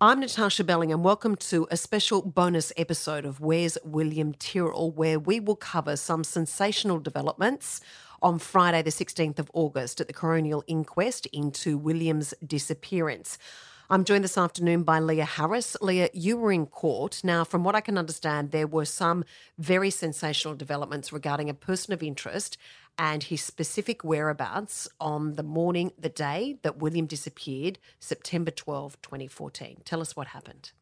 I'm 0.00 0.22
Natarsha 0.22 0.64
Belling, 0.64 0.92
and 0.92 1.02
welcome 1.02 1.34
to 1.34 1.66
a 1.72 1.76
special 1.76 2.22
bonus 2.22 2.72
episode 2.76 3.24
of 3.24 3.40
Where's 3.40 3.76
William 3.82 4.32
Tyrrell, 4.32 4.92
where 4.92 5.18
we 5.18 5.40
will 5.40 5.56
cover 5.56 5.96
some 5.96 6.22
sensational 6.22 7.00
developments 7.00 7.80
on 8.22 8.38
Friday, 8.38 8.80
the 8.82 8.90
16th 8.90 9.40
of 9.40 9.50
August, 9.54 10.00
at 10.00 10.06
the 10.06 10.12
coronial 10.12 10.62
inquest 10.68 11.26
into 11.32 11.76
William's 11.76 12.32
disappearance. 12.46 13.38
I'm 13.90 14.04
joined 14.04 14.22
this 14.22 14.38
afternoon 14.38 14.84
by 14.84 15.00
Lia 15.00 15.24
Harris. 15.24 15.76
Lia, 15.80 16.10
you 16.12 16.36
were 16.36 16.52
in 16.52 16.66
court. 16.66 17.20
Now, 17.24 17.42
from 17.42 17.64
what 17.64 17.74
I 17.74 17.80
can 17.80 17.98
understand, 17.98 18.52
there 18.52 18.68
were 18.68 18.84
some 18.84 19.24
very 19.58 19.90
sensational 19.90 20.54
developments 20.54 21.12
regarding 21.12 21.50
a 21.50 21.54
person 21.54 21.92
of 21.92 22.04
interest 22.04 22.56
and 22.98 23.22
his 23.22 23.42
specific 23.42 24.02
whereabouts 24.02 24.88
on 25.00 25.34
the 25.34 25.42
morning, 25.42 25.92
the 25.98 26.08
day 26.08 26.58
that 26.62 26.78
William 26.78 27.06
disappeared, 27.06 27.78
September 28.00 28.50
12, 28.50 29.00
2014. 29.00 29.82
Tell 29.84 30.00
us 30.00 30.16
what 30.16 30.28
happened. 30.28 30.72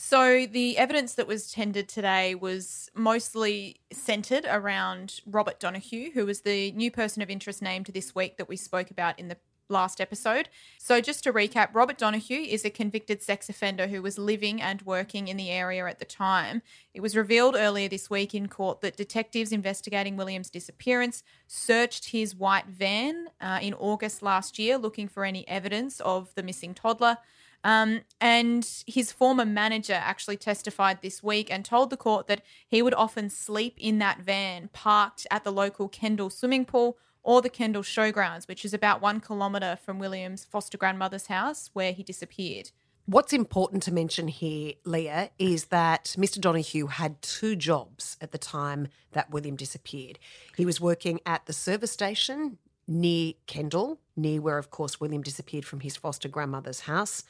So, 0.00 0.46
the 0.46 0.78
evidence 0.78 1.14
that 1.14 1.26
was 1.26 1.50
tendered 1.50 1.88
today 1.88 2.36
was 2.36 2.88
mostly 2.94 3.80
centred 3.90 4.46
around 4.48 5.20
Robert 5.26 5.58
Donohoe, 5.58 6.10
who 6.14 6.24
was 6.24 6.42
the 6.42 6.70
new 6.72 6.92
person 6.92 7.20
of 7.20 7.30
interest 7.30 7.60
named 7.62 7.86
this 7.86 8.14
week 8.14 8.36
that 8.36 8.48
we 8.48 8.56
spoke 8.56 8.92
about 8.92 9.18
in 9.18 9.26
the 9.26 9.38
last 9.68 10.00
episode. 10.00 10.48
So, 10.78 11.00
just 11.00 11.24
to 11.24 11.32
recap, 11.32 11.74
Robert 11.74 11.98
Donohoe 11.98 12.34
is 12.34 12.64
a 12.64 12.70
convicted 12.70 13.22
sex 13.22 13.48
offender 13.48 13.86
who 13.88 14.02
was 14.02 14.18
living 14.18 14.60
and 14.60 14.82
working 14.82 15.28
in 15.28 15.36
the 15.36 15.50
area 15.50 15.86
at 15.86 15.98
the 15.98 16.04
time. 16.04 16.62
It 16.94 17.00
was 17.00 17.16
revealed 17.16 17.56
earlier 17.56 17.88
this 17.88 18.10
week 18.10 18.34
in 18.34 18.48
court 18.48 18.80
that 18.80 18.96
detectives 18.96 19.52
investigating 19.52 20.16
William's 20.16 20.50
disappearance 20.50 21.22
searched 21.46 22.10
his 22.10 22.34
white 22.34 22.66
van 22.66 23.28
uh, 23.40 23.58
in 23.62 23.74
August 23.74 24.22
last 24.22 24.58
year 24.58 24.78
looking 24.78 25.08
for 25.08 25.24
any 25.24 25.46
evidence 25.48 26.00
of 26.00 26.34
the 26.34 26.42
missing 26.42 26.74
toddler. 26.74 27.18
Um, 27.64 28.02
and 28.20 28.66
his 28.86 29.10
former 29.10 29.44
manager 29.44 29.94
actually 29.94 30.36
testified 30.36 31.02
this 31.02 31.22
week 31.22 31.50
and 31.50 31.64
told 31.64 31.90
the 31.90 31.96
court 31.96 32.28
that 32.28 32.42
he 32.68 32.82
would 32.82 32.94
often 32.94 33.30
sleep 33.30 33.74
in 33.78 33.98
that 33.98 34.20
van 34.20 34.68
parked 34.72 35.26
at 35.30 35.44
the 35.44 35.52
local 35.52 35.88
Kendall 35.88 36.30
swimming 36.30 36.64
pool 36.64 36.98
or 37.28 37.42
the 37.42 37.50
Kendall 37.50 37.82
Showgrounds, 37.82 38.48
which 38.48 38.64
is 38.64 38.72
about 38.72 39.02
one 39.02 39.20
kilometre 39.20 39.78
from 39.84 39.98
William's 39.98 40.46
foster 40.46 40.78
grandmother's 40.78 41.26
house 41.26 41.68
where 41.74 41.92
he 41.92 42.02
disappeared. 42.02 42.70
What's 43.04 43.34
important 43.34 43.82
to 43.82 43.92
mention 43.92 44.28
here, 44.28 44.72
Lia, 44.86 45.28
is 45.38 45.66
that 45.66 46.14
Mr. 46.16 46.40
Donohoe 46.40 46.86
had 46.86 47.20
two 47.20 47.54
jobs 47.54 48.16
at 48.22 48.32
the 48.32 48.38
time 48.38 48.88
that 49.12 49.30
William 49.30 49.56
disappeared. 49.56 50.18
He 50.56 50.64
was 50.64 50.80
working 50.80 51.20
at 51.26 51.44
the 51.44 51.52
service 51.52 51.92
station 51.92 52.56
near 52.86 53.34
Kendall, 53.46 54.00
near 54.16 54.40
where, 54.40 54.56
of 54.56 54.70
course, 54.70 54.98
William 54.98 55.20
disappeared 55.20 55.66
from 55.66 55.80
his 55.80 55.98
foster 55.98 56.30
grandmother's 56.30 56.80
house, 56.80 57.24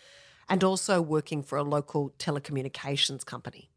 and 0.48 0.62
also 0.62 1.02
working 1.02 1.42
for 1.42 1.58
a 1.58 1.64
local 1.64 2.10
telecommunications 2.20 3.26
company. 3.26 3.69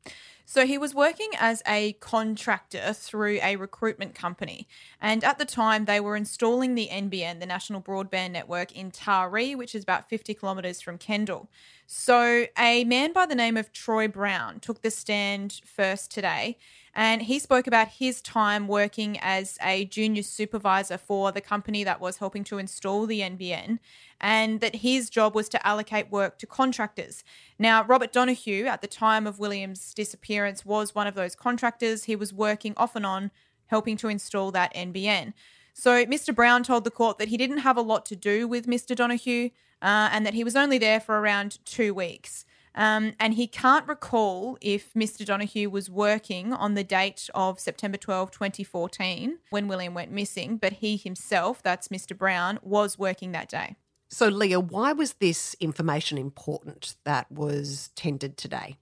So 0.45 0.65
he 0.65 0.77
was 0.77 0.93
working 0.93 1.29
as 1.39 1.61
a 1.67 1.93
contractor 1.93 2.93
through 2.93 3.39
a 3.41 3.55
recruitment 3.55 4.15
company. 4.15 4.67
And 5.01 5.23
at 5.23 5.39
the 5.39 5.45
time, 5.45 5.85
they 5.85 5.99
were 5.99 6.15
installing 6.15 6.75
the 6.75 6.89
NBN, 6.91 7.39
the 7.39 7.45
National 7.45 7.81
Broadband 7.81 8.31
Network, 8.31 8.75
in 8.75 8.91
Taree, 8.91 9.55
which 9.55 9.75
is 9.75 9.83
about 9.83 10.09
50 10.09 10.33
kilometres 10.33 10.81
from 10.81 10.97
Kendall. 10.97 11.49
So 11.87 12.47
a 12.57 12.83
man 12.85 13.13
by 13.13 13.25
the 13.25 13.35
name 13.35 13.57
of 13.57 13.71
Troy 13.71 14.07
Brown 14.07 14.59
took 14.59 14.81
the 14.81 14.91
stand 14.91 15.61
first 15.65 16.11
today 16.11 16.57
and 16.93 17.23
he 17.23 17.39
spoke 17.39 17.67
about 17.67 17.87
his 17.87 18.21
time 18.21 18.67
working 18.67 19.17
as 19.21 19.57
a 19.61 19.85
junior 19.85 20.23
supervisor 20.23 20.97
for 20.97 21.31
the 21.31 21.41
company 21.41 21.83
that 21.83 22.01
was 22.01 22.17
helping 22.17 22.43
to 22.45 22.57
install 22.57 23.05
the 23.05 23.21
NBN, 23.21 23.79
and 24.19 24.59
that 24.59 24.77
his 24.77 25.09
job 25.09 25.33
was 25.33 25.47
to 25.49 25.67
allocate 25.67 26.11
work 26.11 26.37
to 26.39 26.45
contractors. 26.45 27.23
Now, 27.57 27.83
Robert 27.83 28.11
Donohoe, 28.11 28.65
at 28.65 28.81
the 28.81 28.87
time 28.87 29.25
of 29.25 29.39
William's 29.39 29.93
disappearance, 29.93 30.65
was 30.65 30.93
one 30.93 31.07
of 31.07 31.15
those 31.15 31.35
contractors. 31.35 32.05
He 32.05 32.15
was 32.15 32.33
working 32.33 32.73
off 32.75 32.95
and 32.95 33.05
on 33.05 33.31
helping 33.67 33.95
to 33.97 34.09
install 34.09 34.51
that 34.51 34.73
NBN. 34.73 35.33
So, 35.73 36.05
Mr. 36.05 36.35
Brown 36.35 36.63
told 36.63 36.83
the 36.83 36.91
court 36.91 37.17
that 37.19 37.29
he 37.29 37.37
didn't 37.37 37.59
have 37.59 37.77
a 37.77 37.81
lot 37.81 38.05
to 38.07 38.15
do 38.15 38.47
with 38.47 38.67
Mr. 38.67 38.93
Donohoe 38.95 39.51
uh, 39.81 40.09
and 40.11 40.25
that 40.25 40.33
he 40.33 40.43
was 40.43 40.55
only 40.55 40.77
there 40.77 40.99
for 40.99 41.19
around 41.19 41.59
two 41.65 41.93
weeks. 41.93 42.45
Um, 42.73 43.13
and 43.19 43.33
he 43.33 43.47
can't 43.47 43.87
recall 43.87 44.57
if 44.61 44.93
Mr. 44.93 45.25
Donohoe 45.25 45.69
was 45.69 45.89
working 45.89 46.53
on 46.53 46.73
the 46.73 46.83
date 46.83 47.29
of 47.35 47.59
September 47.59 47.97
12, 47.97 48.31
2014, 48.31 49.39
when 49.49 49.67
William 49.67 49.93
went 49.93 50.11
missing, 50.11 50.57
but 50.57 50.73
he 50.73 50.95
himself, 50.95 51.61
that's 51.61 51.89
Mr. 51.89 52.17
Brown, 52.17 52.59
was 52.61 52.97
working 52.97 53.33
that 53.33 53.49
day. 53.49 53.75
So, 54.07 54.27
Lia, 54.27 54.59
why 54.59 54.93
was 54.93 55.13
this 55.13 55.55
information 55.59 56.17
important 56.17 56.95
that 57.05 57.31
was 57.31 57.91
tendered 57.95 58.37
today? 58.37 58.75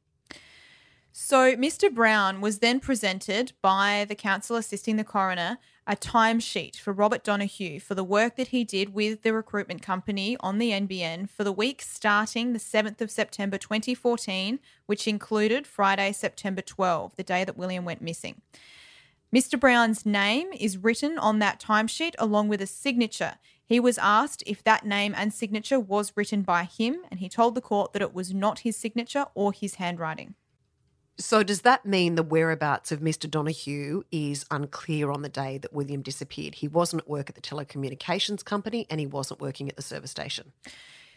So, 1.11 1.55
Mr. 1.55 1.93
Brown 1.93 2.41
was 2.41 2.59
then 2.59 2.79
presented 2.79 3.53
by 3.61 4.05
the 4.07 4.15
counsel 4.15 4.55
assisting 4.55 4.95
the 4.95 5.03
coroner 5.03 5.57
a 5.89 5.95
timesheet 5.95 6.75
for 6.75 6.93
Robert 6.93 7.23
Donohoe 7.23 7.79
for 7.79 7.95
the 7.95 8.03
work 8.03 8.35
that 8.35 8.49
he 8.49 8.63
did 8.63 8.93
with 8.93 9.23
the 9.23 9.33
recruitment 9.33 9.81
company 9.81 10.37
on 10.39 10.59
the 10.59 10.69
NBN 10.69 11.27
for 11.27 11.43
the 11.43 11.51
week 11.51 11.81
starting 11.81 12.53
the 12.53 12.59
7th 12.59 13.01
of 13.01 13.09
September 13.09 13.57
2014, 13.57 14.59
which 14.85 15.07
included 15.07 15.65
Friday, 15.65 16.11
September 16.11 16.61
12, 16.61 17.15
the 17.15 17.23
day 17.23 17.43
that 17.43 17.57
William 17.57 17.85
went 17.85 18.03
missing. 18.03 18.39
Mr. 19.35 19.59
Brown's 19.59 20.05
name 20.05 20.49
is 20.53 20.77
written 20.77 21.17
on 21.17 21.39
that 21.39 21.59
timesheet 21.59 22.13
along 22.19 22.49
with 22.49 22.61
a 22.61 22.67
signature. 22.67 23.37
He 23.65 23.79
was 23.79 23.97
asked 23.97 24.43
if 24.45 24.63
that 24.63 24.85
name 24.85 25.15
and 25.17 25.33
signature 25.33 25.79
was 25.79 26.13
written 26.15 26.43
by 26.43 26.65
him, 26.65 26.97
and 27.09 27.19
he 27.19 27.29
told 27.29 27.55
the 27.55 27.61
court 27.61 27.93
that 27.93 28.01
it 28.03 28.13
was 28.13 28.31
not 28.31 28.59
his 28.59 28.77
signature 28.77 29.25
or 29.33 29.51
his 29.51 29.75
handwriting. 29.75 30.35
So, 31.19 31.43
does 31.43 31.61
that 31.61 31.85
mean 31.85 32.15
the 32.15 32.23
whereabouts 32.23 32.93
of 32.93 33.01
Mr. 33.01 33.29
Donohoe 33.29 34.03
is 34.09 34.45
unclear 34.49 35.11
on 35.11 35.21
the 35.21 35.27
day 35.27 35.57
that 35.57 35.73
William 35.73 36.01
disappeared? 36.01 36.55
He 36.55 36.69
wasn't 36.69 37.01
at 37.01 37.09
work 37.09 37.29
at 37.29 37.35
the 37.35 37.41
telecommunications 37.41 38.43
company 38.45 38.87
and 38.89 39.01
he 39.01 39.05
wasn't 39.05 39.41
working 39.41 39.67
at 39.67 39.75
the 39.75 39.81
service 39.81 40.11
station. 40.11 40.53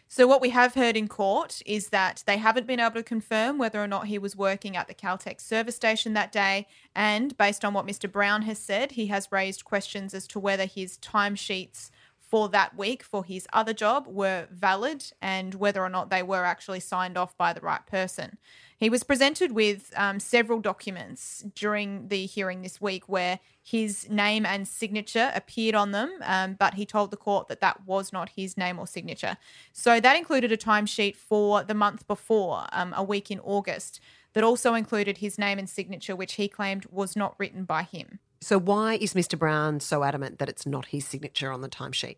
So, 0.09 0.27
what 0.27 0.41
we 0.41 0.49
have 0.49 0.73
heard 0.73 0.97
in 0.97 1.07
court 1.07 1.61
is 1.65 1.87
that 1.87 2.21
they 2.27 2.35
haven't 2.35 2.67
been 2.67 2.81
able 2.81 2.95
to 2.95 3.03
confirm 3.03 3.57
whether 3.57 3.81
or 3.81 3.87
not 3.87 4.07
he 4.07 4.19
was 4.19 4.35
working 4.35 4.75
at 4.75 4.89
the 4.89 4.93
Caltex 4.93 5.39
service 5.39 5.77
station 5.77 6.13
that 6.15 6.33
day. 6.33 6.67
And 6.93 7.37
based 7.37 7.63
on 7.63 7.73
what 7.73 7.87
Mr. 7.87 8.11
Brown 8.11 8.41
has 8.41 8.59
said, 8.59 8.91
he 8.91 9.07
has 9.07 9.31
raised 9.31 9.63
questions 9.63 10.13
as 10.13 10.27
to 10.27 10.39
whether 10.39 10.65
his 10.65 10.97
timesheets 10.97 11.91
for 12.33 12.49
that 12.49 12.75
week 12.75 13.03
for 13.03 13.23
his 13.23 13.45
other 13.53 13.73
job 13.73 14.07
were 14.07 14.47
valid 14.49 15.05
and 15.21 15.53
whether 15.53 15.83
or 15.83 15.87
not 15.87 16.09
they 16.09 16.23
were 16.23 16.45
actually 16.45 16.79
signed 16.79 17.15
off 17.15 17.37
by 17.37 17.53
the 17.53 17.61
right 17.61 17.85
person. 17.85 18.39
He 18.79 18.89
was 18.89 19.03
presented 19.03 19.51
with 19.51 19.93
um, 19.95 20.19
several 20.19 20.59
documents 20.59 21.45
during 21.53 22.07
the 22.07 22.25
hearing 22.25 22.63
this 22.63 22.81
week 22.81 23.07
where 23.07 23.39
his 23.61 24.09
name 24.09 24.47
and 24.47 24.67
signature 24.67 25.31
appeared 25.35 25.75
on 25.75 25.91
them, 25.91 26.11
um, 26.23 26.55
but 26.55 26.73
he 26.73 26.87
told 26.87 27.11
the 27.11 27.17
court 27.17 27.49
that 27.49 27.61
that 27.61 27.85
was 27.85 28.11
not 28.11 28.29
his 28.29 28.57
name 28.57 28.79
or 28.79 28.87
signature. 28.87 29.37
So 29.71 29.99
that 29.99 30.17
included 30.17 30.51
a 30.51 30.57
timesheet 30.57 31.15
for 31.15 31.63
the 31.63 31.75
month 31.75 32.07
before, 32.07 32.65
um, 32.71 32.95
a 32.97 33.03
week 33.03 33.29
in 33.29 33.41
August, 33.41 33.99
that 34.33 34.43
also 34.43 34.73
included 34.73 35.19
his 35.19 35.37
name 35.37 35.59
and 35.59 35.69
signature, 35.69 36.15
which 36.15 36.33
he 36.33 36.47
claimed 36.47 36.87
was 36.89 37.15
not 37.15 37.35
written 37.37 37.63
by 37.63 37.83
him. 37.83 38.17
So, 38.43 38.59
why 38.59 38.95
is 38.95 39.13
Mr. 39.13 39.39
Brown 39.39 39.79
so 39.79 40.03
adamant 40.03 40.39
that 40.39 40.49
it's 40.49 40.65
not 40.65 40.87
his 40.87 41.05
signature 41.05 41.49
on 41.49 41.61
the 41.61 41.69
timesheet? 41.69 42.17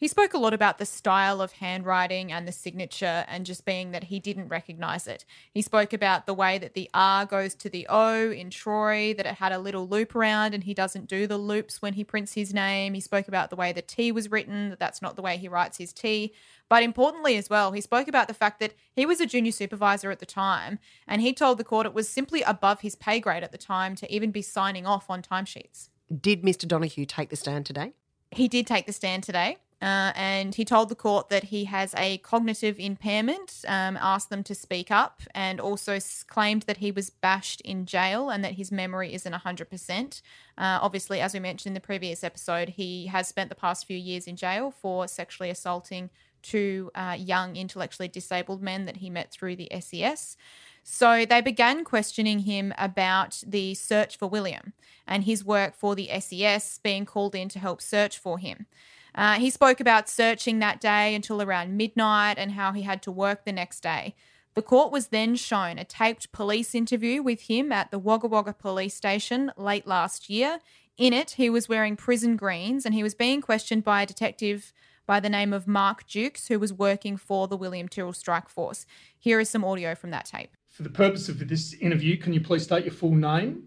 He 0.00 0.08
spoke 0.08 0.32
a 0.32 0.38
lot 0.38 0.54
about 0.54 0.78
the 0.78 0.86
style 0.86 1.42
of 1.42 1.52
handwriting 1.52 2.32
and 2.32 2.48
the 2.48 2.52
signature 2.52 3.26
and 3.28 3.44
just 3.44 3.66
being 3.66 3.90
that 3.90 4.04
he 4.04 4.18
didn't 4.18 4.48
recognize 4.48 5.06
it. 5.06 5.26
He 5.52 5.60
spoke 5.60 5.92
about 5.92 6.24
the 6.24 6.32
way 6.32 6.56
that 6.56 6.72
the 6.72 6.88
R 6.94 7.26
goes 7.26 7.54
to 7.56 7.68
the 7.68 7.86
O 7.90 8.30
in 8.30 8.48
Troy, 8.48 9.12
that 9.12 9.26
it 9.26 9.34
had 9.34 9.52
a 9.52 9.58
little 9.58 9.86
loop 9.86 10.16
around 10.16 10.54
and 10.54 10.64
he 10.64 10.72
doesn't 10.72 11.06
do 11.06 11.26
the 11.26 11.36
loops 11.36 11.82
when 11.82 11.92
he 11.92 12.02
prints 12.02 12.32
his 12.32 12.54
name. 12.54 12.94
He 12.94 13.00
spoke 13.02 13.28
about 13.28 13.50
the 13.50 13.56
way 13.56 13.74
the 13.74 13.82
T 13.82 14.10
was 14.10 14.30
written, 14.30 14.70
that 14.70 14.78
that's 14.78 15.02
not 15.02 15.16
the 15.16 15.22
way 15.22 15.36
he 15.36 15.48
writes 15.48 15.76
his 15.76 15.92
T. 15.92 16.32
But 16.70 16.82
importantly 16.82 17.36
as 17.36 17.50
well, 17.50 17.72
he 17.72 17.82
spoke 17.82 18.08
about 18.08 18.26
the 18.26 18.32
fact 18.32 18.58
that 18.60 18.72
he 18.96 19.04
was 19.04 19.20
a 19.20 19.26
junior 19.26 19.52
supervisor 19.52 20.10
at 20.10 20.18
the 20.18 20.24
time 20.24 20.78
and 21.06 21.20
he 21.20 21.34
told 21.34 21.58
the 21.58 21.64
court 21.64 21.84
it 21.84 21.92
was 21.92 22.08
simply 22.08 22.40
above 22.40 22.80
his 22.80 22.94
pay 22.94 23.20
grade 23.20 23.44
at 23.44 23.52
the 23.52 23.58
time 23.58 23.94
to 23.96 24.10
even 24.10 24.30
be 24.30 24.40
signing 24.40 24.86
off 24.86 25.10
on 25.10 25.20
timesheets. 25.20 25.90
Did 26.10 26.40
Mr. 26.40 26.66
Donohoe 26.66 27.04
take 27.04 27.28
the 27.28 27.36
stand 27.36 27.66
today? 27.66 27.92
He 28.30 28.48
did 28.48 28.66
take 28.66 28.86
the 28.86 28.94
stand 28.94 29.24
today. 29.24 29.58
Uh, 29.82 30.12
and 30.14 30.56
he 30.56 30.64
told 30.64 30.90
the 30.90 30.94
court 30.94 31.30
that 31.30 31.44
he 31.44 31.64
has 31.64 31.94
a 31.96 32.18
cognitive 32.18 32.78
impairment, 32.78 33.64
um, 33.66 33.96
asked 34.00 34.28
them 34.28 34.42
to 34.44 34.54
speak 34.54 34.90
up, 34.90 35.22
and 35.34 35.58
also 35.58 35.98
claimed 36.26 36.62
that 36.62 36.78
he 36.78 36.90
was 36.90 37.08
bashed 37.08 37.62
in 37.62 37.86
jail 37.86 38.28
and 38.28 38.44
that 38.44 38.54
his 38.54 38.70
memory 38.70 39.14
isn't 39.14 39.32
100%. 39.32 40.22
Uh, 40.58 40.78
obviously, 40.82 41.20
as 41.20 41.32
we 41.32 41.40
mentioned 41.40 41.70
in 41.70 41.74
the 41.74 41.80
previous 41.80 42.22
episode, 42.22 42.70
he 42.70 43.06
has 43.06 43.26
spent 43.26 43.48
the 43.48 43.54
past 43.54 43.86
few 43.86 43.96
years 43.96 44.26
in 44.26 44.36
jail 44.36 44.70
for 44.70 45.08
sexually 45.08 45.48
assaulting 45.48 46.10
two 46.42 46.90
uh, 46.94 47.16
young 47.18 47.56
intellectually 47.56 48.08
disabled 48.08 48.62
men 48.62 48.84
that 48.84 48.98
he 48.98 49.08
met 49.08 49.30
through 49.30 49.56
the 49.56 49.70
SES. 49.80 50.36
So 50.82 51.24
they 51.24 51.40
began 51.40 51.84
questioning 51.84 52.40
him 52.40 52.72
about 52.78 53.42
the 53.46 53.74
search 53.74 54.16
for 54.16 54.28
William 54.28 54.72
and 55.06 55.24
his 55.24 55.44
work 55.44 55.74
for 55.74 55.94
the 55.94 56.08
SES 56.20 56.80
being 56.82 57.04
called 57.04 57.34
in 57.34 57.48
to 57.50 57.58
help 57.58 57.82
search 57.82 58.18
for 58.18 58.38
him. 58.38 58.66
Uh, 59.14 59.34
he 59.34 59.50
spoke 59.50 59.80
about 59.80 60.08
searching 60.08 60.58
that 60.58 60.80
day 60.80 61.14
until 61.14 61.42
around 61.42 61.76
midnight 61.76 62.38
and 62.38 62.52
how 62.52 62.72
he 62.72 62.82
had 62.82 63.02
to 63.02 63.10
work 63.10 63.44
the 63.44 63.52
next 63.52 63.80
day. 63.80 64.14
The 64.54 64.62
court 64.62 64.90
was 64.90 65.08
then 65.08 65.36
shown 65.36 65.78
a 65.78 65.84
taped 65.84 66.32
police 66.32 66.74
interview 66.74 67.22
with 67.22 67.42
him 67.42 67.70
at 67.70 67.90
the 67.90 67.98
Wagga 67.98 68.26
Wagga 68.26 68.52
police 68.52 68.94
station 68.94 69.52
late 69.56 69.86
last 69.86 70.28
year. 70.28 70.58
In 70.96 71.12
it, 71.12 71.32
he 71.32 71.48
was 71.48 71.68
wearing 71.68 71.96
prison 71.96 72.36
greens 72.36 72.84
and 72.84 72.94
he 72.94 73.02
was 73.02 73.14
being 73.14 73.40
questioned 73.40 73.84
by 73.84 74.02
a 74.02 74.06
detective 74.06 74.72
by 75.06 75.18
the 75.18 75.28
name 75.28 75.52
of 75.52 75.66
Mark 75.66 76.06
Dukes, 76.06 76.48
who 76.48 76.58
was 76.58 76.72
working 76.72 77.16
for 77.16 77.48
the 77.48 77.56
William 77.56 77.88
Tyrrell 77.88 78.12
Strike 78.12 78.48
Force. 78.48 78.86
Here 79.18 79.40
is 79.40 79.48
some 79.48 79.64
audio 79.64 79.94
from 79.94 80.10
that 80.10 80.26
tape. 80.26 80.50
For 80.68 80.82
the 80.82 80.90
purpose 80.90 81.28
of 81.28 81.48
this 81.48 81.74
interview, 81.74 82.16
can 82.16 82.32
you 82.32 82.40
please 82.40 82.64
state 82.64 82.84
your 82.84 82.94
full 82.94 83.14
name, 83.14 83.64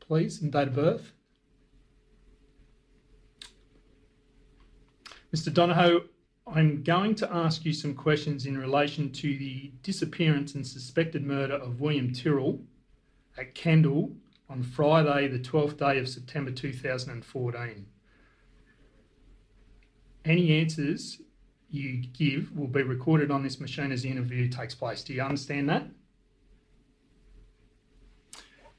please, 0.00 0.40
and 0.40 0.50
date 0.50 0.68
of 0.68 0.74
birth? 0.74 1.12
Mr. 5.36 5.52
Donohoe, 5.52 6.04
I'm 6.46 6.82
going 6.82 7.14
to 7.16 7.30
ask 7.30 7.66
you 7.66 7.74
some 7.74 7.92
questions 7.92 8.46
in 8.46 8.56
relation 8.56 9.12
to 9.12 9.36
the 9.36 9.70
disappearance 9.82 10.54
and 10.54 10.66
suspected 10.66 11.26
murder 11.26 11.56
of 11.56 11.78
William 11.78 12.10
Tyrrell 12.10 12.58
at 13.36 13.54
Kendall 13.54 14.12
on 14.48 14.62
Friday, 14.62 15.28
the 15.28 15.38
12th 15.38 15.76
day 15.76 15.98
of 15.98 16.08
September 16.08 16.50
2014. 16.50 17.84
Any 20.24 20.58
answers 20.58 21.20
you 21.68 22.02
give 22.14 22.56
will 22.56 22.66
be 22.66 22.82
recorded 22.82 23.30
on 23.30 23.42
this 23.42 23.60
machine 23.60 23.92
as 23.92 24.00
the 24.00 24.08
interview 24.08 24.48
takes 24.48 24.74
place. 24.74 25.04
Do 25.04 25.12
you 25.12 25.20
understand 25.20 25.68
that? 25.68 25.86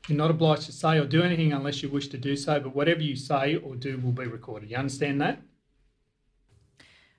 You're 0.08 0.18
not 0.18 0.32
obliged 0.32 0.64
to 0.64 0.72
say 0.72 0.98
or 0.98 1.06
do 1.06 1.22
anything 1.22 1.54
unless 1.54 1.84
you 1.84 1.90
wish 1.90 2.08
to 2.08 2.18
do 2.18 2.36
so, 2.36 2.60
but 2.60 2.74
whatever 2.74 3.02
you 3.02 3.16
say 3.16 3.58
or 3.58 3.76
do 3.76 4.00
will 4.00 4.12
be 4.12 4.26
recorded. 4.26 4.72
You 4.72 4.78
understand 4.78 5.22
that? 5.22 5.40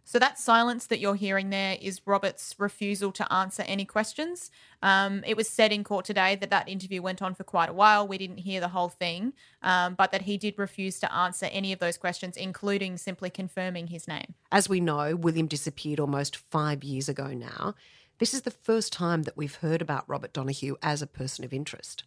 So 0.08 0.18
that 0.18 0.38
silence 0.38 0.86
that 0.86 1.00
you're 1.00 1.16
hearing 1.16 1.50
there 1.50 1.76
is 1.82 2.00
Robert's 2.06 2.54
refusal 2.56 3.12
to 3.12 3.30
answer 3.30 3.62
any 3.66 3.84
questions. 3.84 4.50
Um, 4.82 5.22
it 5.26 5.36
was 5.36 5.50
said 5.50 5.70
in 5.70 5.84
court 5.84 6.06
today 6.06 6.34
that 6.36 6.48
that 6.48 6.66
interview 6.66 7.02
went 7.02 7.20
on 7.20 7.34
for 7.34 7.44
quite 7.44 7.68
a 7.68 7.74
while. 7.74 8.08
We 8.08 8.16
didn't 8.16 8.38
hear 8.38 8.58
the 8.58 8.68
whole 8.68 8.88
thing, 8.88 9.34
um, 9.60 9.96
but 9.96 10.10
that 10.12 10.22
he 10.22 10.38
did 10.38 10.58
refuse 10.58 10.98
to 11.00 11.14
answer 11.14 11.50
any 11.52 11.74
of 11.74 11.78
those 11.78 11.98
questions, 11.98 12.38
including 12.38 12.96
simply 12.96 13.28
confirming 13.28 13.88
his 13.88 14.08
name. 14.08 14.32
As 14.50 14.66
we 14.66 14.80
know, 14.80 15.14
William 15.14 15.46
disappeared 15.46 16.00
almost 16.00 16.36
five 16.36 16.82
years 16.82 17.10
ago 17.10 17.34
now. 17.34 17.74
This 18.18 18.32
is 18.32 18.42
the 18.42 18.50
first 18.50 18.94
time 18.94 19.24
that 19.24 19.36
we've 19.36 19.56
heard 19.56 19.82
about 19.82 20.08
Robert 20.08 20.32
Donohoe 20.32 20.78
as 20.82 21.02
a 21.02 21.06
person 21.06 21.44
of 21.44 21.52
interest. 21.52 22.04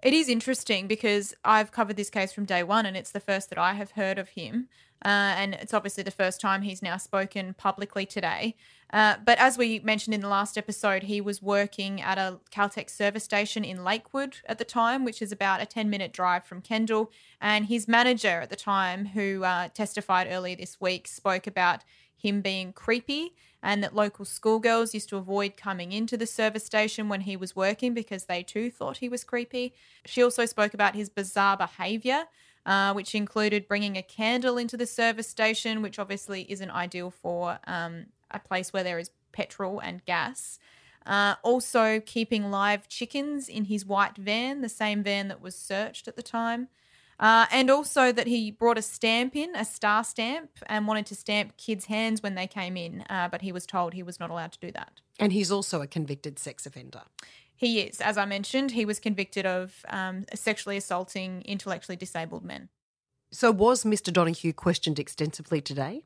It 0.00 0.12
is 0.12 0.28
interesting 0.28 0.86
because 0.86 1.34
I've 1.44 1.72
covered 1.72 1.96
this 1.96 2.10
case 2.10 2.32
from 2.32 2.44
day 2.44 2.62
one, 2.62 2.86
and 2.86 2.96
it's 2.96 3.10
the 3.10 3.20
first 3.20 3.48
that 3.50 3.58
I 3.58 3.74
have 3.74 3.92
heard 3.92 4.18
of 4.18 4.30
him. 4.30 4.68
Uh, 5.04 5.34
and 5.36 5.54
it's 5.54 5.74
obviously 5.74 6.02
the 6.02 6.10
first 6.10 6.40
time 6.40 6.62
he's 6.62 6.82
now 6.82 6.96
spoken 6.96 7.54
publicly 7.54 8.06
today. 8.06 8.54
Uh, 8.92 9.16
but 9.24 9.38
as 9.38 9.56
we 9.56 9.78
mentioned 9.80 10.14
in 10.14 10.20
the 10.20 10.28
last 10.28 10.58
episode, 10.58 11.04
he 11.04 11.20
was 11.20 11.40
working 11.40 12.00
at 12.00 12.18
a 12.18 12.38
Caltex 12.50 12.90
service 12.90 13.24
station 13.24 13.64
in 13.64 13.82
Lakewood 13.84 14.36
at 14.46 14.58
the 14.58 14.64
time, 14.64 15.04
which 15.04 15.22
is 15.22 15.32
about 15.32 15.62
a 15.62 15.66
10 15.66 15.88
minute 15.88 16.12
drive 16.12 16.44
from 16.44 16.60
Kendall. 16.60 17.10
And 17.40 17.66
his 17.66 17.88
manager 17.88 18.40
at 18.40 18.50
the 18.50 18.56
time, 18.56 19.06
who 19.06 19.44
uh, 19.44 19.68
testified 19.68 20.28
earlier 20.30 20.56
this 20.56 20.80
week, 20.80 21.08
spoke 21.08 21.46
about 21.46 21.84
him 22.16 22.40
being 22.40 22.72
creepy 22.72 23.34
and 23.62 23.82
that 23.82 23.94
local 23.94 24.24
schoolgirls 24.24 24.92
used 24.92 25.08
to 25.08 25.16
avoid 25.16 25.56
coming 25.56 25.92
into 25.92 26.16
the 26.16 26.26
service 26.26 26.64
station 26.64 27.08
when 27.08 27.22
he 27.22 27.36
was 27.36 27.54
working 27.54 27.94
because 27.94 28.24
they 28.24 28.42
too 28.42 28.70
thought 28.70 28.98
he 28.98 29.08
was 29.08 29.24
creepy. 29.24 29.72
She 30.04 30.22
also 30.22 30.46
spoke 30.46 30.74
about 30.74 30.96
his 30.96 31.08
bizarre 31.08 31.56
behavior. 31.56 32.24
Uh, 32.64 32.92
which 32.92 33.12
included 33.12 33.66
bringing 33.66 33.96
a 33.96 34.02
candle 34.02 34.56
into 34.56 34.76
the 34.76 34.86
service 34.86 35.26
station, 35.26 35.82
which 35.82 35.98
obviously 35.98 36.46
isn't 36.48 36.70
ideal 36.70 37.10
for 37.10 37.58
um, 37.66 38.06
a 38.30 38.38
place 38.38 38.72
where 38.72 38.84
there 38.84 39.00
is 39.00 39.10
petrol 39.32 39.80
and 39.80 40.04
gas. 40.04 40.60
Uh, 41.04 41.34
also, 41.42 41.98
keeping 41.98 42.50
live 42.50 42.88
chickens 42.88 43.48
in 43.48 43.64
his 43.64 43.84
white 43.84 44.16
van, 44.16 44.60
the 44.60 44.68
same 44.68 45.02
van 45.02 45.26
that 45.28 45.40
was 45.40 45.56
searched 45.56 46.06
at 46.06 46.14
the 46.14 46.22
time. 46.22 46.68
Uh, 47.18 47.46
and 47.52 47.70
also 47.70 48.10
that 48.10 48.26
he 48.26 48.50
brought 48.50 48.78
a 48.78 48.82
stamp 48.82 49.36
in, 49.36 49.54
a 49.54 49.64
star 49.64 50.02
stamp, 50.02 50.50
and 50.66 50.86
wanted 50.86 51.06
to 51.06 51.14
stamp 51.14 51.56
kids' 51.56 51.84
hands 51.86 52.22
when 52.22 52.34
they 52.34 52.46
came 52.46 52.76
in, 52.76 53.04
uh, 53.08 53.28
but 53.30 53.42
he 53.42 53.52
was 53.52 53.66
told 53.66 53.94
he 53.94 54.02
was 54.02 54.18
not 54.18 54.30
allowed 54.30 54.50
to 54.52 54.58
do 54.58 54.72
that. 54.72 55.00
And 55.20 55.32
he's 55.32 55.50
also 55.50 55.82
a 55.82 55.86
convicted 55.86 56.38
sex 56.38 56.66
offender. 56.66 57.02
He 57.62 57.78
is. 57.78 58.00
As 58.00 58.18
I 58.18 58.24
mentioned, 58.24 58.72
he 58.72 58.84
was 58.84 58.98
convicted 58.98 59.46
of 59.46 59.86
um, 59.88 60.24
sexually 60.34 60.76
assaulting 60.76 61.42
intellectually 61.42 61.94
disabled 61.94 62.44
men. 62.44 62.70
So, 63.30 63.52
was 63.52 63.84
Mr. 63.84 64.12
Donohoe 64.12 64.52
questioned 64.52 64.98
extensively 64.98 65.60
today? 65.60 66.02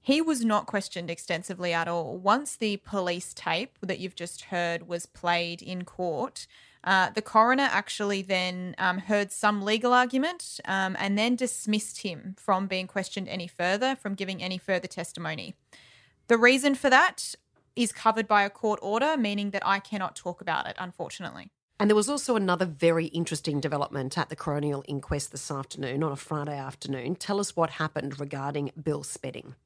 He 0.00 0.22
was 0.22 0.44
not 0.44 0.66
questioned 0.66 1.10
extensively 1.10 1.72
at 1.72 1.88
all. 1.88 2.16
Once 2.16 2.54
the 2.54 2.76
police 2.76 3.34
tape 3.34 3.76
that 3.80 3.98
you've 3.98 4.14
just 4.14 4.44
heard 4.44 4.86
was 4.86 5.04
played 5.04 5.60
in 5.60 5.84
court, 5.84 6.46
uh, 6.84 7.10
the 7.10 7.20
coroner 7.20 7.68
actually 7.72 8.22
then 8.22 8.76
um, 8.78 8.98
heard 8.98 9.32
some 9.32 9.62
legal 9.62 9.92
argument 9.92 10.60
um, 10.66 10.94
and 11.00 11.18
then 11.18 11.34
dismissed 11.34 12.02
him 12.02 12.36
from 12.38 12.68
being 12.68 12.86
questioned 12.86 13.28
any 13.28 13.48
further, 13.48 13.96
from 13.96 14.14
giving 14.14 14.40
any 14.40 14.58
further 14.58 14.86
testimony. 14.86 15.56
The 16.28 16.38
reason 16.38 16.76
for 16.76 16.88
that 16.88 17.34
is 17.76 17.92
covered 17.92 18.28
by 18.28 18.42
a 18.42 18.50
court 18.50 18.78
order, 18.82 19.16
meaning 19.16 19.50
that 19.50 19.66
I 19.66 19.78
cannot 19.78 20.16
talk 20.16 20.40
about 20.40 20.66
it, 20.66 20.76
unfortunately. 20.78 21.50
And 21.80 21.90
there 21.90 21.96
was 21.96 22.08
also 22.08 22.36
another 22.36 22.66
very 22.66 23.06
interesting 23.06 23.60
development 23.60 24.16
at 24.16 24.28
the 24.28 24.36
coronial 24.36 24.84
inquest 24.86 25.32
this 25.32 25.50
afternoon 25.50 26.04
on 26.04 26.12
a 26.12 26.16
Friday 26.16 26.56
afternoon. 26.56 27.16
Tell 27.16 27.40
us 27.40 27.56
what 27.56 27.70
happened 27.70 28.20
regarding 28.20 28.70
Bill 28.80 29.02
Spedding. 29.02 29.56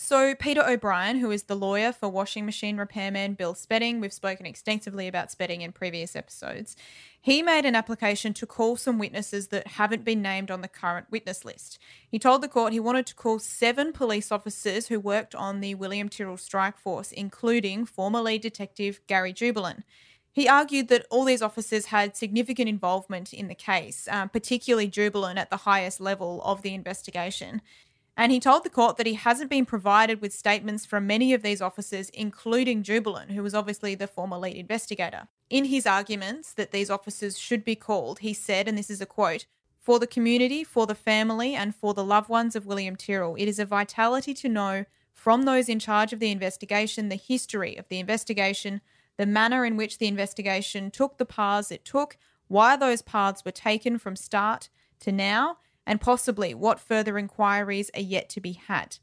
So, 0.00 0.36
Peter 0.36 0.64
O'Brien, 0.64 1.18
who 1.18 1.32
is 1.32 1.42
the 1.42 1.56
lawyer 1.56 1.90
for 1.90 2.08
washing 2.08 2.46
machine 2.46 2.76
repairman 2.76 3.34
Bill 3.34 3.56
Spedding, 3.56 3.98
we've 3.98 4.12
spoken 4.12 4.46
extensively 4.46 5.08
about 5.08 5.32
Spedding 5.32 5.62
in 5.62 5.72
previous 5.72 6.14
episodes, 6.14 6.76
he 7.20 7.42
made 7.42 7.64
an 7.64 7.74
application 7.74 8.32
to 8.34 8.46
call 8.46 8.76
some 8.76 9.00
witnesses 9.00 9.48
that 9.48 9.66
haven't 9.66 10.04
been 10.04 10.22
named 10.22 10.52
on 10.52 10.60
the 10.60 10.68
current 10.68 11.08
witness 11.10 11.44
list. 11.44 11.80
He 12.08 12.20
told 12.20 12.42
the 12.42 12.48
court 12.48 12.72
he 12.72 12.78
wanted 12.78 13.06
to 13.06 13.14
call 13.16 13.40
seven 13.40 13.92
police 13.92 14.30
officers 14.30 14.86
who 14.86 15.00
worked 15.00 15.34
on 15.34 15.58
the 15.58 15.74
William 15.74 16.08
Tyrrell 16.08 16.36
strike 16.36 16.78
force, 16.78 17.10
including 17.10 17.84
former 17.84 18.20
lead 18.20 18.42
detective 18.42 19.00
Gary 19.08 19.32
Jubelin. 19.32 19.82
He 20.30 20.46
argued 20.46 20.86
that 20.86 21.06
all 21.10 21.24
these 21.24 21.42
officers 21.42 21.86
had 21.86 22.16
significant 22.16 22.68
involvement 22.68 23.32
in 23.32 23.48
the 23.48 23.56
case, 23.56 24.06
um, 24.08 24.28
particularly 24.28 24.88
Jubelin 24.88 25.36
at 25.36 25.50
the 25.50 25.56
highest 25.56 26.00
level 26.00 26.40
of 26.44 26.62
the 26.62 26.72
investigation. 26.72 27.62
And 28.18 28.32
he 28.32 28.40
told 28.40 28.64
the 28.64 28.68
court 28.68 28.96
that 28.96 29.06
he 29.06 29.14
hasn't 29.14 29.48
been 29.48 29.64
provided 29.64 30.20
with 30.20 30.34
statements 30.34 30.84
from 30.84 31.06
many 31.06 31.32
of 31.32 31.42
these 31.42 31.62
officers, 31.62 32.10
including 32.10 32.82
Jubelin, 32.82 33.30
who 33.30 33.44
was 33.44 33.54
obviously 33.54 33.94
the 33.94 34.08
former 34.08 34.36
lead 34.36 34.56
investigator. 34.56 35.28
In 35.48 35.66
his 35.66 35.86
arguments 35.86 36.52
that 36.54 36.72
these 36.72 36.90
officers 36.90 37.38
should 37.38 37.64
be 37.64 37.76
called, 37.76 38.18
he 38.18 38.34
said, 38.34 38.66
and 38.66 38.76
this 38.76 38.90
is 38.90 39.00
a 39.00 39.06
quote, 39.06 39.46
for 39.78 40.00
the 40.00 40.06
community, 40.08 40.64
for 40.64 40.84
the 40.84 40.96
family, 40.96 41.54
and 41.54 41.76
for 41.76 41.94
the 41.94 42.04
loved 42.04 42.28
ones 42.28 42.56
of 42.56 42.66
William 42.66 42.96
Tyrrell, 42.96 43.36
it 43.36 43.46
is 43.46 43.60
a 43.60 43.64
vitality 43.64 44.34
to 44.34 44.48
know 44.48 44.84
from 45.14 45.44
those 45.44 45.68
in 45.68 45.78
charge 45.78 46.12
of 46.12 46.18
the 46.18 46.32
investigation 46.32 47.10
the 47.10 47.14
history 47.14 47.76
of 47.76 47.88
the 47.88 48.00
investigation, 48.00 48.80
the 49.16 49.26
manner 49.26 49.64
in 49.64 49.76
which 49.76 49.98
the 49.98 50.08
investigation 50.08 50.90
took 50.90 51.18
the 51.18 51.24
paths 51.24 51.70
it 51.70 51.84
took, 51.84 52.16
why 52.48 52.74
those 52.74 53.00
paths 53.00 53.44
were 53.44 53.52
taken 53.52 53.96
from 53.96 54.16
start 54.16 54.70
to 54.98 55.12
now, 55.12 55.58
and 55.88 56.00
possibly 56.00 56.54
what 56.54 56.78
further 56.78 57.18
inquiries 57.18 57.90
are 57.94 58.00
yet 58.00 58.28
to 58.28 58.40
be 58.40 58.52
had. 58.52 58.98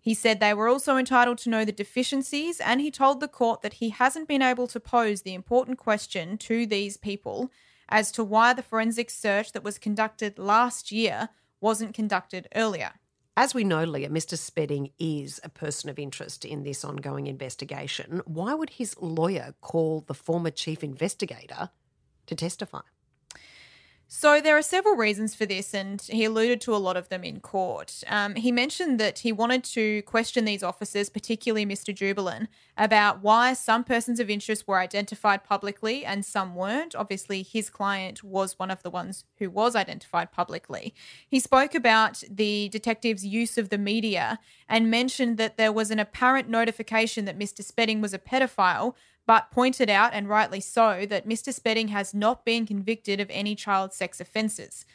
He 0.00 0.14
said 0.14 0.40
they 0.40 0.52
were 0.52 0.68
also 0.68 0.96
entitled 0.96 1.38
to 1.38 1.50
know 1.50 1.64
the 1.64 1.72
deficiencies, 1.72 2.60
and 2.60 2.80
he 2.80 2.90
told 2.90 3.20
the 3.20 3.28
court 3.28 3.62
that 3.62 3.74
he 3.74 3.90
hasn't 3.90 4.28
been 4.28 4.42
able 4.42 4.66
to 4.66 4.80
pose 4.80 5.22
the 5.22 5.34
important 5.34 5.78
question 5.78 6.36
to 6.38 6.66
these 6.66 6.96
people 6.96 7.50
as 7.88 8.10
to 8.12 8.24
why 8.24 8.52
the 8.52 8.62
forensic 8.62 9.10
search 9.10 9.52
that 9.52 9.62
was 9.62 9.78
conducted 9.78 10.38
last 10.38 10.90
year 10.90 11.30
wasn't 11.60 11.94
conducted 11.94 12.48
earlier. 12.54 12.92
As 13.36 13.54
we 13.54 13.62
know, 13.62 13.84
Lia, 13.84 14.08
Mr. 14.08 14.36
Spedding 14.36 14.90
is 14.98 15.40
a 15.44 15.48
person 15.48 15.88
of 15.88 15.98
interest 15.98 16.44
in 16.44 16.64
this 16.64 16.84
ongoing 16.84 17.28
investigation. 17.28 18.22
Why 18.24 18.54
would 18.54 18.70
his 18.70 18.96
lawyer 19.00 19.54
call 19.60 20.00
the 20.00 20.14
former 20.14 20.50
chief 20.50 20.82
investigator 20.82 21.70
to 22.26 22.34
testify? 22.34 22.80
So 24.20 24.40
there 24.40 24.58
are 24.58 24.62
several 24.62 24.96
reasons 24.96 25.36
for 25.36 25.46
this, 25.46 25.72
and 25.72 26.02
he 26.02 26.24
alluded 26.24 26.60
to 26.62 26.74
a 26.74 26.76
lot 26.76 26.96
of 26.96 27.08
them 27.08 27.22
in 27.22 27.38
court. 27.38 28.02
Um, 28.08 28.34
he 28.34 28.50
mentioned 28.50 28.98
that 28.98 29.20
he 29.20 29.30
wanted 29.30 29.62
to 29.74 30.02
question 30.02 30.44
these 30.44 30.64
officers, 30.64 31.08
particularly 31.08 31.64
Mr. 31.64 31.94
Jubelin, 31.94 32.48
about 32.78 33.22
why 33.22 33.52
some 33.52 33.82
persons 33.82 34.20
of 34.20 34.30
interest 34.30 34.68
were 34.68 34.78
identified 34.78 35.42
publicly 35.42 36.04
and 36.04 36.24
some 36.24 36.54
weren't. 36.54 36.94
Obviously, 36.94 37.42
his 37.42 37.68
client 37.68 38.22
was 38.22 38.56
one 38.56 38.70
of 38.70 38.84
the 38.84 38.90
ones 38.90 39.24
who 39.38 39.50
was 39.50 39.74
identified 39.74 40.30
publicly. 40.30 40.94
He 41.28 41.40
spoke 41.40 41.74
about 41.74 42.22
the 42.30 42.68
detective's 42.68 43.26
use 43.26 43.58
of 43.58 43.70
the 43.70 43.78
media 43.78 44.38
and 44.68 44.90
mentioned 44.90 45.38
that 45.38 45.56
there 45.56 45.72
was 45.72 45.90
an 45.90 45.98
apparent 45.98 46.48
notification 46.48 47.24
that 47.24 47.38
Mr. 47.38 47.64
Spedding 47.64 48.00
was 48.00 48.14
a 48.14 48.18
pedophile, 48.18 48.94
but 49.26 49.50
pointed 49.50 49.90
out, 49.90 50.14
and 50.14 50.28
rightly 50.28 50.60
so, 50.60 51.04
that 51.04 51.28
Mr. 51.28 51.52
Spedding 51.52 51.88
has 51.88 52.14
not 52.14 52.44
been 52.44 52.64
convicted 52.64 53.20
of 53.20 53.28
any 53.30 53.56
child 53.56 53.92
sex 53.92 54.20
offences. 54.20 54.86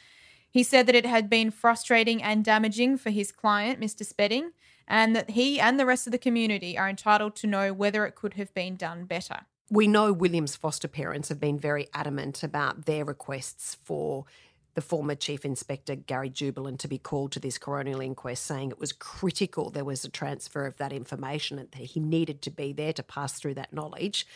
He 0.50 0.62
said 0.62 0.86
that 0.86 0.94
it 0.94 1.04
had 1.04 1.28
been 1.28 1.50
frustrating 1.50 2.22
and 2.22 2.44
damaging 2.44 2.96
for 2.96 3.10
his 3.10 3.30
client, 3.30 3.78
Mr. 3.78 4.06
Spedding, 4.06 4.52
and 4.86 5.14
that 5.16 5.30
he 5.30 5.58
and 5.60 5.78
the 5.78 5.86
rest 5.86 6.06
of 6.06 6.12
the 6.12 6.18
community 6.18 6.76
are 6.76 6.88
entitled 6.88 7.36
to 7.36 7.46
know 7.46 7.72
whether 7.72 8.04
it 8.06 8.14
could 8.14 8.34
have 8.34 8.52
been 8.54 8.76
done 8.76 9.04
better. 9.04 9.40
We 9.70 9.86
know 9.86 10.12
William's 10.12 10.56
foster 10.56 10.88
parents 10.88 11.30
have 11.30 11.40
been 11.40 11.58
very 11.58 11.88
adamant 11.94 12.42
about 12.42 12.84
their 12.84 13.04
requests 13.04 13.76
for 13.82 14.26
the 14.74 14.82
former 14.82 15.14
Chief 15.14 15.44
Inspector 15.44 15.94
Gary 15.94 16.28
Jubelin 16.28 16.78
to 16.78 16.88
be 16.88 16.98
called 16.98 17.32
to 17.32 17.40
this 17.40 17.58
coronial 17.58 18.04
inquest, 18.04 18.44
saying 18.44 18.70
it 18.70 18.80
was 18.80 18.92
critical 18.92 19.70
there 19.70 19.84
was 19.84 20.04
a 20.04 20.10
transfer 20.10 20.66
of 20.66 20.76
that 20.76 20.92
information 20.92 21.58
and 21.58 21.70
that 21.70 21.78
he 21.78 22.00
needed 22.00 22.42
to 22.42 22.50
be 22.50 22.72
there 22.72 22.92
to 22.92 23.02
pass 23.02 23.34
through 23.34 23.54
that 23.54 23.72
knowledge. 23.72 24.26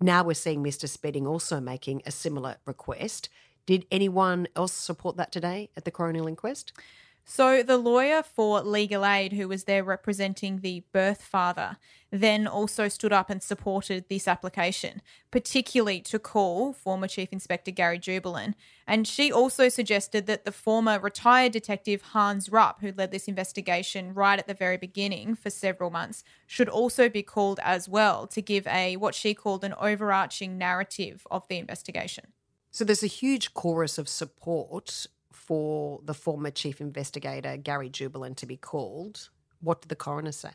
Now 0.00 0.24
we're 0.24 0.34
seeing 0.34 0.64
Mr. 0.64 0.88
Spedding 0.88 1.26
also 1.26 1.60
making 1.60 2.02
a 2.04 2.10
similar 2.10 2.56
request. 2.66 3.28
Did 3.66 3.86
anyone 3.92 4.48
else 4.56 4.72
support 4.72 5.16
that 5.18 5.30
today 5.30 5.70
at 5.76 5.84
the 5.84 5.92
coronial 5.92 6.28
inquest? 6.28 6.72
So, 7.24 7.62
the 7.62 7.78
lawyer 7.78 8.22
for 8.22 8.60
legal 8.62 9.06
aid, 9.06 9.32
who 9.32 9.46
was 9.46 9.64
there 9.64 9.84
representing 9.84 10.58
the 10.58 10.82
birth 10.92 11.22
father, 11.22 11.76
then 12.10 12.46
also 12.48 12.88
stood 12.88 13.12
up 13.12 13.30
and 13.30 13.42
supported 13.42 14.08
this 14.08 14.26
application, 14.26 15.00
particularly 15.30 16.00
to 16.00 16.18
call 16.18 16.72
former 16.72 17.06
Chief 17.06 17.32
Inspector 17.32 17.70
Gary 17.70 17.98
Jubelin. 17.98 18.54
And 18.86 19.06
she 19.06 19.32
also 19.32 19.68
suggested 19.68 20.26
that 20.26 20.44
the 20.44 20.52
former 20.52 20.98
retired 20.98 21.52
detective 21.52 22.02
Hans 22.02 22.50
Rupp, 22.50 22.80
who 22.80 22.92
led 22.94 23.12
this 23.12 23.28
investigation 23.28 24.12
right 24.12 24.38
at 24.38 24.48
the 24.48 24.52
very 24.52 24.76
beginning 24.76 25.36
for 25.36 25.48
several 25.48 25.90
months, 25.90 26.24
should 26.46 26.68
also 26.68 27.08
be 27.08 27.22
called 27.22 27.60
as 27.62 27.88
well 27.88 28.26
to 28.26 28.42
give 28.42 28.66
a 28.66 28.96
what 28.96 29.14
she 29.14 29.32
called 29.32 29.62
an 29.62 29.74
overarching 29.74 30.58
narrative 30.58 31.26
of 31.30 31.46
the 31.48 31.56
investigation. 31.56 32.26
So, 32.72 32.84
there's 32.84 33.04
a 33.04 33.06
huge 33.06 33.54
chorus 33.54 33.96
of 33.96 34.08
support 34.08 35.06
for 35.52 36.00
the 36.02 36.14
former 36.14 36.50
chief 36.50 36.80
investigator, 36.80 37.58
Gary 37.58 37.90
Jubelin, 37.90 38.34
to 38.36 38.46
be 38.46 38.56
called. 38.56 39.28
What 39.60 39.82
did 39.82 39.90
the 39.90 39.96
coroner 39.96 40.32
say? 40.32 40.52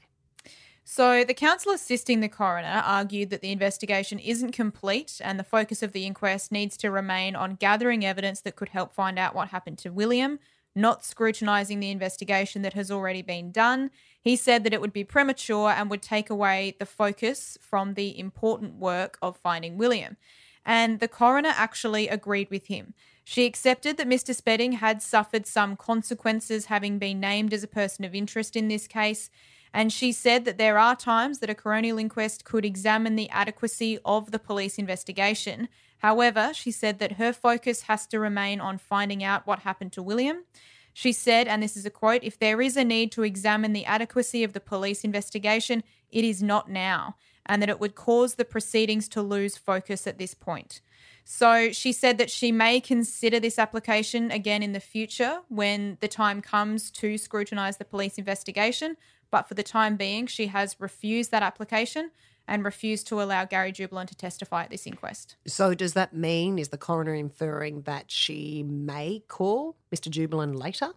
So, 0.85 1.23
the 1.23 1.35
counsel 1.35 1.71
assisting 1.71 2.19
the 2.19 2.27
coroner 2.27 2.81
argued 2.83 3.29
that 3.29 3.41
the 3.41 3.51
investigation 3.51 4.17
isn't 4.17 4.53
complete 4.53 5.21
and 5.23 5.37
the 5.37 5.43
focus 5.43 5.83
of 5.83 5.91
the 5.91 6.07
inquest 6.07 6.51
needs 6.51 6.77
to 6.77 6.89
remain 6.89 7.35
on 7.35 7.57
gathering 7.57 8.03
evidence 8.03 8.41
that 8.41 8.55
could 8.55 8.69
help 8.69 8.91
find 8.91 9.19
out 9.19 9.35
what 9.35 9.49
happened 9.49 9.77
to 9.79 9.91
William, 9.91 10.39
not 10.75 11.05
scrutinising 11.05 11.79
the 11.79 11.91
investigation 11.91 12.63
that 12.63 12.73
has 12.73 12.89
already 12.89 13.21
been 13.21 13.51
done. 13.51 13.91
He 14.19 14.35
said 14.35 14.63
that 14.63 14.73
it 14.73 14.81
would 14.81 14.93
be 14.93 15.03
premature 15.03 15.69
and 15.69 15.91
would 15.91 16.01
take 16.01 16.31
away 16.31 16.75
the 16.79 16.87
focus 16.87 17.55
from 17.61 17.93
the 17.93 18.17
important 18.17 18.77
work 18.79 19.19
of 19.21 19.37
finding 19.37 19.77
William. 19.77 20.17
And 20.67 20.99
the 20.99 21.07
coroner 21.07 21.53
actually 21.55 22.09
agreed 22.09 22.49
with 22.51 22.67
him. 22.67 22.93
She 23.23 23.45
accepted 23.45 23.95
that 23.97 24.07
Mr. 24.07 24.35
Spedding 24.35 24.73
had 24.73 25.01
suffered 25.01 25.47
some 25.47 25.77
consequences 25.77 26.65
having 26.65 26.99
been 26.99 27.21
named 27.21 27.53
as 27.53 27.63
a 27.63 27.67
person 27.67 28.03
of 28.03 28.13
interest 28.13 28.55
in 28.55 28.67
this 28.67 28.85
case, 28.85 29.29
and 29.73 29.91
she 29.91 30.11
said 30.11 30.43
that 30.45 30.57
there 30.57 30.77
are 30.77 30.95
times 30.95 31.39
that 31.39 31.49
a 31.49 31.55
coronial 31.55 31.99
inquest 31.99 32.43
could 32.43 32.65
examine 32.65 33.15
the 33.15 33.29
adequacy 33.29 33.99
of 34.03 34.31
the 34.31 34.39
police 34.39 34.77
investigation. 34.77 35.69
However, 35.99 36.53
she 36.53 36.71
said 36.71 36.99
that 36.99 37.13
her 37.13 37.33
focus 37.33 37.83
has 37.83 38.05
to 38.07 38.19
remain 38.19 38.59
on 38.59 38.77
finding 38.77 39.23
out 39.23 39.47
what 39.47 39.59
happened 39.59 39.93
to 39.93 40.03
William. 40.03 40.43
She 40.93 41.11
said, 41.11 41.47
and 41.47 41.61
this 41.61 41.77
is 41.77 41.85
a 41.85 41.91
quote 41.91 42.23
if 42.23 42.39
there 42.39 42.61
is 42.61 42.75
a 42.75 42.83
need 42.83 43.11
to 43.13 43.23
examine 43.23 43.73
the 43.73 43.85
adequacy 43.85 44.43
of 44.43 44.53
the 44.53 44.59
police 44.59 45.03
investigation, 45.03 45.83
it 46.11 46.23
is 46.23 46.41
not 46.41 46.69
now, 46.69 47.15
and 47.47 47.61
that 47.61 47.69
it 47.69 47.79
would 47.79 47.95
cause 47.95 48.35
the 48.35 48.45
proceedings 48.45 49.07
to 49.09 49.21
lose 49.21 49.57
focus 49.57 50.05
at 50.05 50.17
this 50.17 50.33
point. 50.33 50.81
So 51.23 51.71
she 51.73 51.91
said 51.91 52.17
that 52.19 52.29
she 52.29 52.53
may 52.53 52.79
consider 52.79 53.39
this 53.39 53.59
application 53.59 54.31
again 54.31 54.63
in 54.63 54.71
the 54.71 54.79
future 54.79 55.39
when 55.49 55.97
the 55.99 56.07
time 56.07 56.41
comes 56.41 56.89
to 56.91 57.17
scrutinise 57.17 57.77
the 57.77 57.85
police 57.85 58.17
investigation. 58.17 58.95
But 59.29 59.47
for 59.47 59.53
the 59.53 59.63
time 59.63 59.97
being, 59.97 60.27
she 60.27 60.47
has 60.47 60.77
refused 60.79 61.31
that 61.31 61.43
application 61.43 62.11
and 62.47 62.63
refused 62.63 63.07
to 63.07 63.21
allow 63.21 63.43
Gary 63.43 63.73
Jubelin 63.73 64.07
to 64.07 64.15
testify 64.15 64.63
at 64.63 64.69
this 64.69 64.87
inquest. 64.87 65.35
So, 65.45 65.73
does 65.73 65.93
that 65.93 66.15
mean, 66.15 66.57
is 66.57 66.69
the 66.69 66.77
coroner 66.77 67.13
inferring 67.13 67.81
that 67.81 68.09
she 68.09 68.63
may 68.63 69.23
call 69.27 69.75
Mr. 69.93 70.09
Jubelin 70.09 70.57
later? 70.57 70.91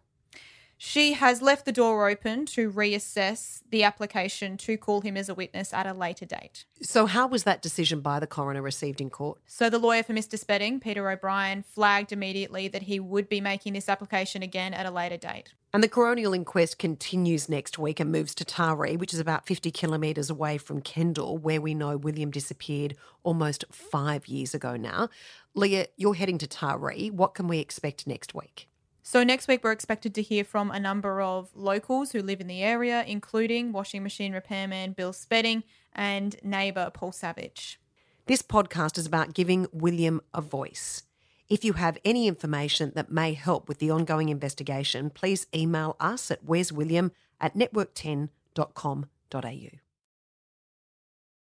She 0.82 1.12
has 1.12 1.42
left 1.42 1.66
the 1.66 1.72
door 1.72 2.08
open 2.08 2.46
to 2.46 2.72
reassess 2.72 3.60
the 3.68 3.82
application 3.82 4.56
to 4.56 4.78
call 4.78 5.02
him 5.02 5.14
as 5.14 5.28
a 5.28 5.34
witness 5.34 5.74
at 5.74 5.86
a 5.86 5.92
later 5.92 6.24
date. 6.24 6.64
So, 6.80 7.04
how 7.04 7.26
was 7.26 7.44
that 7.44 7.60
decision 7.60 8.00
by 8.00 8.18
the 8.18 8.26
coroner 8.26 8.62
received 8.62 8.98
in 8.98 9.10
court? 9.10 9.40
So, 9.46 9.68
the 9.68 9.78
lawyer 9.78 10.02
for 10.02 10.14
Mr. 10.14 10.38
Spedding, 10.38 10.80
Peter 10.80 11.10
O'Brien, 11.10 11.64
flagged 11.64 12.12
immediately 12.12 12.66
that 12.68 12.84
he 12.84 12.98
would 12.98 13.28
be 13.28 13.42
making 13.42 13.74
this 13.74 13.90
application 13.90 14.42
again 14.42 14.72
at 14.72 14.86
a 14.86 14.90
later 14.90 15.18
date. 15.18 15.52
And 15.74 15.82
the 15.84 15.88
coronial 15.88 16.34
inquest 16.34 16.78
continues 16.78 17.46
next 17.46 17.78
week 17.78 18.00
and 18.00 18.10
moves 18.10 18.34
to 18.36 18.46
Taree, 18.46 18.96
which 18.96 19.12
is 19.12 19.20
about 19.20 19.44
50 19.44 19.70
kilometres 19.70 20.30
away 20.30 20.56
from 20.56 20.80
Kendall, 20.80 21.36
where 21.36 21.60
we 21.60 21.74
know 21.74 21.98
William 21.98 22.30
disappeared 22.30 22.96
almost 23.22 23.66
five 23.70 24.28
years 24.28 24.54
ago 24.54 24.78
now. 24.78 25.10
Lia, 25.52 25.88
you're 25.98 26.14
heading 26.14 26.38
to 26.38 26.46
Taree. 26.46 27.12
What 27.12 27.34
can 27.34 27.48
we 27.48 27.58
expect 27.58 28.06
next 28.06 28.34
week? 28.34 28.66
So, 29.02 29.24
next 29.24 29.48
week, 29.48 29.64
we're 29.64 29.72
expected 29.72 30.14
to 30.14 30.22
hear 30.22 30.44
from 30.44 30.70
a 30.70 30.78
number 30.78 31.22
of 31.22 31.50
locals 31.54 32.12
who 32.12 32.22
live 32.22 32.40
in 32.40 32.46
the 32.46 32.62
area, 32.62 33.04
including 33.06 33.72
washing 33.72 34.02
machine 34.02 34.32
repairman 34.32 34.92
Bill 34.92 35.12
Spedding 35.12 35.64
and 35.94 36.36
neighbour 36.42 36.90
Paul 36.92 37.12
Savage. 37.12 37.80
This 38.26 38.42
podcast 38.42 38.98
is 38.98 39.06
about 39.06 39.34
giving 39.34 39.66
William 39.72 40.20
a 40.34 40.40
voice. 40.40 41.04
If 41.48 41.64
you 41.64 41.72
have 41.72 41.98
any 42.04 42.28
information 42.28 42.92
that 42.94 43.10
may 43.10 43.32
help 43.32 43.68
with 43.68 43.78
the 43.78 43.90
ongoing 43.90 44.28
investigation, 44.28 45.10
please 45.10 45.46
email 45.52 45.96
us 45.98 46.30
at 46.30 46.44
where's 46.44 46.72
William 46.72 47.10
at 47.40 47.56
network10.com.au. 47.56 49.89